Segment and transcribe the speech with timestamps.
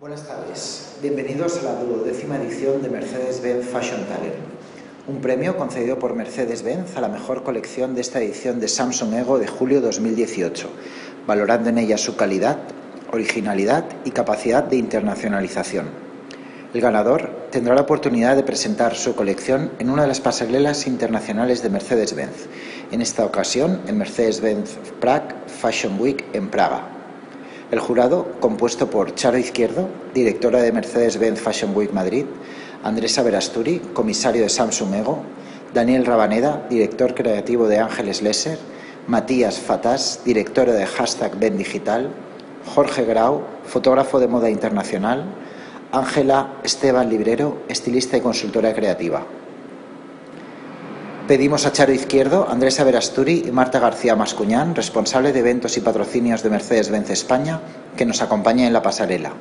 [0.00, 4.34] Buenas tardes, bienvenidos a la duodécima edición de Mercedes-Benz Fashion Talent,
[5.06, 9.38] un premio concedido por Mercedes-Benz a la mejor colección de esta edición de Samsung Ego
[9.38, 10.68] de julio 2018,
[11.28, 12.58] valorando en ella su calidad,
[13.12, 15.86] originalidad y capacidad de internacionalización.
[16.74, 21.62] El ganador tendrá la oportunidad de presentar su colección en una de las pasarelas internacionales
[21.62, 22.48] de Mercedes-Benz,
[22.90, 26.93] en esta ocasión en Mercedes-Benz Prague Fashion Week en Praga.
[27.74, 32.24] El jurado, compuesto por Charo Izquierdo, directora de Mercedes-Benz Fashion Week Madrid,
[32.84, 35.24] Andrés Verasturi, comisario de Samsung Ego,
[35.74, 38.60] Daniel Rabaneda, director creativo de Ángeles Lesser,
[39.08, 42.10] Matías Fatás, director de Hashtag Ben Digital,
[42.72, 45.24] Jorge Grau, fotógrafo de moda internacional,
[45.90, 49.26] Ángela Esteban Librero, estilista y consultora creativa.
[51.26, 56.42] Pedimos a Charo Izquierdo, Andrés Verasturi y Marta García Mascuñán, responsable de eventos y patrocinios
[56.42, 57.62] de Mercedes-Benz España,
[57.96, 59.32] que nos acompañen en la pasarela.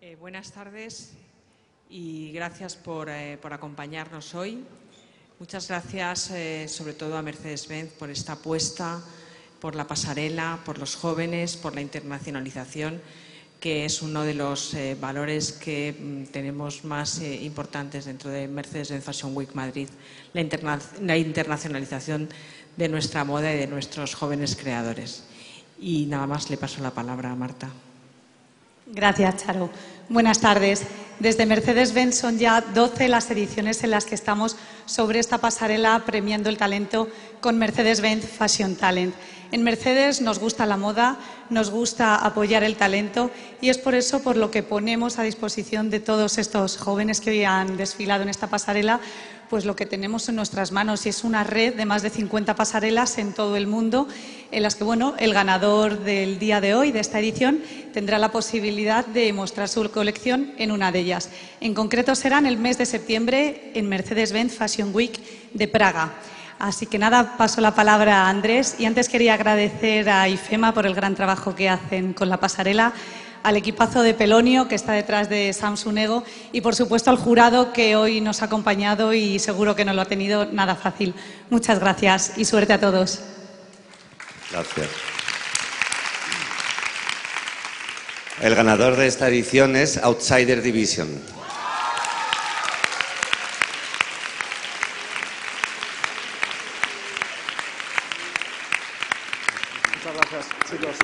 [0.00, 1.12] Eh, buenas tardes
[1.90, 4.64] y gracias por, eh, por acompañarnos hoy.
[5.38, 9.00] Muchas gracias eh, sobre todo a Mercedes-Benz por esta apuesta,
[9.60, 13.00] por la pasarela, por los jóvenes, por la internacionalización,
[13.60, 19.04] que es uno de los eh, valores que mm, tenemos más importantes dentro de Mercedes-Benz
[19.04, 19.88] Fashion Week Madrid,
[20.34, 22.28] la, la internacionalización
[22.76, 25.24] de nuestra moda y de nuestros jóvenes creadores.
[25.80, 27.70] Y nada más le paso la palabra a Marta.
[28.86, 29.70] Gracias, Charo.
[30.10, 30.84] Buenas tardes.
[31.18, 34.56] Desde Mercedes-Benz son ya 12 las ediciones en las que estamos
[34.86, 37.08] sobre esta pasarela premiando el talento
[37.40, 39.14] con Mercedes-Benz Fashion Talent.
[39.50, 41.16] En Mercedes nos gusta la moda,
[41.48, 43.30] nos gusta apoyar el talento
[43.62, 47.30] y es por eso por lo que ponemos a disposición de todos estos jóvenes que
[47.30, 49.00] hoy han desfilado en esta pasarela
[49.48, 52.54] pues lo que tenemos en nuestras manos y es una red de más de 50
[52.54, 54.06] pasarelas en todo el mundo
[54.50, 57.62] en las que bueno, el ganador del día de hoy de esta edición
[57.94, 61.30] tendrá la posibilidad de mostrar su colección en una de ellas.
[61.60, 65.18] En concreto será en el mes de septiembre en Mercedes-Benz Fashion Week
[65.54, 66.12] de Praga.
[66.58, 70.86] Así que nada, paso la palabra a Andrés y antes quería agradecer a IFEMA por
[70.86, 72.92] el gran trabajo que hacen con la pasarela,
[73.44, 77.72] al equipazo de Pelonio que está detrás de Samsung Ego y por supuesto al jurado
[77.72, 81.14] que hoy nos ha acompañado y seguro que no lo ha tenido nada fácil.
[81.48, 83.20] Muchas gracias y suerte a todos.
[84.50, 84.88] Gracias.
[88.42, 91.37] El ganador de esta edición es Outsider Division.
[100.30, 100.96] Gracias, chicos.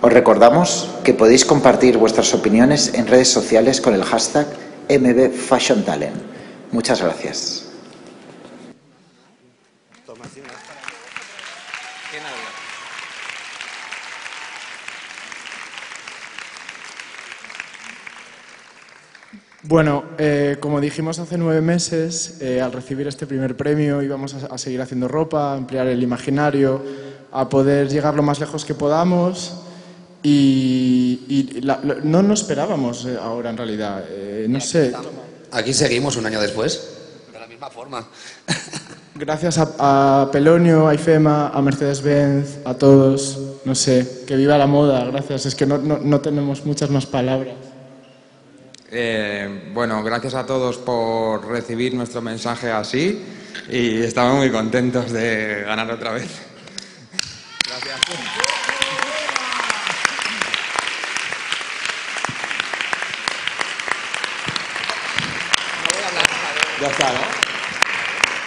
[0.00, 4.46] Os recordamos que podéis compartir vuestras opiniones en redes sociales con el hashtag
[4.88, 6.16] MBFashionTalent.
[6.72, 7.71] Muchas gracias.
[19.64, 24.46] Bueno, eh, como dijimos hace nueve meses, eh, al recibir este primer premio íbamos a,
[24.52, 26.82] a seguir haciendo ropa, a ampliar el imaginario,
[27.30, 29.54] a poder llegar lo más lejos que podamos
[30.22, 34.04] y, y la- lo- no nos esperábamos eh, ahora en realidad.
[34.10, 34.90] Eh, no sé,
[35.52, 36.88] Aquí seguimos un año después,
[37.32, 38.04] de la misma forma.
[39.14, 44.66] gracias a, a Pelonio, a IFEMA, a Mercedes-Benz, a todos, no sé, que viva la
[44.66, 45.46] moda, gracias.
[45.46, 47.54] Es que no, no- no tenemos muchas más palabras.
[48.94, 53.24] Eh, bueno, gracias a todos por recibir nuestro mensaje así
[53.70, 56.28] y estamos muy contentos de ganar otra vez.
[57.66, 58.00] Gracias.
[66.78, 67.20] Ya está, ¿no?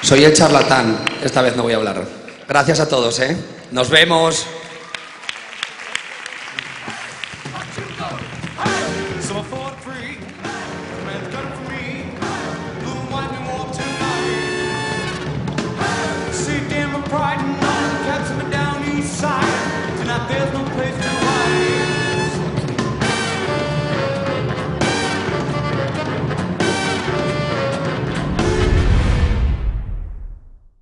[0.01, 2.05] Soy el charlatán, esta vez no voy a hablar.
[2.47, 3.35] Gracias a todos, ¿eh?
[3.71, 4.45] Nos vemos.